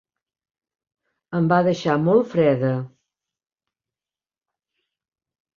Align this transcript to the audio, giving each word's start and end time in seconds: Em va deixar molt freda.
Em 1.39 1.49
va 1.51 1.59
deixar 1.67 1.97
molt 2.07 2.31
freda. 2.33 2.73